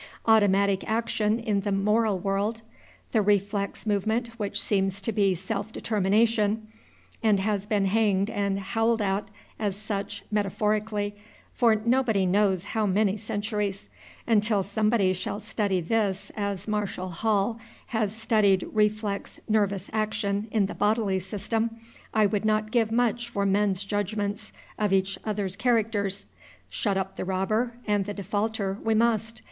[0.25, 2.63] Automatic action in the moral world;
[3.11, 6.67] the reflex movement which seems to be self determination,
[7.21, 9.29] and has been hanged and howled at
[9.59, 11.13] as such (metaphorically)
[11.53, 13.89] for nobody knows how many centuries:
[14.25, 20.73] until somebody shall study this as Marshall Hall has studied reflex nervous action in the
[20.73, 21.79] bodily system,
[22.11, 26.25] I would not give much for men's judgments of each others' characters.
[26.69, 29.39] Shut up the robber and the defaulter, we must.